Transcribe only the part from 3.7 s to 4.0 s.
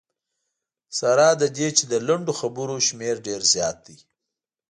دی.